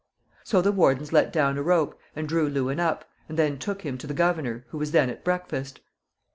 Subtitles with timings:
[0.43, 3.99] So the wardens let down a rope and drew Lewin up, and then took him
[3.99, 5.79] to the governor, who was then at breakfast.